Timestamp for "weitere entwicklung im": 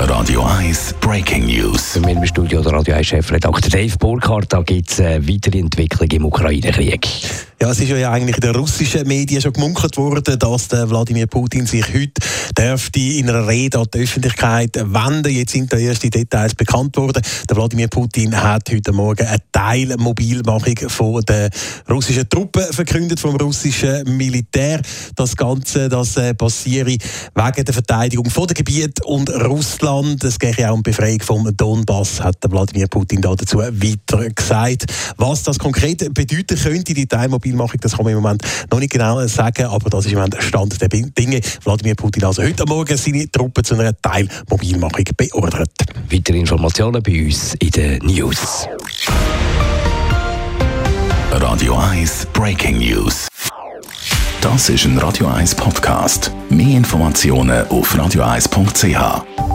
5.28-6.24